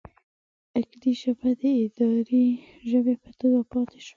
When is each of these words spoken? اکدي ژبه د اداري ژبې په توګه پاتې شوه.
اکدي 0.79 1.11
ژبه 1.21 1.49
د 1.61 1.63
اداري 1.83 2.45
ژبې 2.89 3.15
په 3.23 3.29
توګه 3.39 3.59
پاتې 3.71 3.97
شوه. 4.05 4.09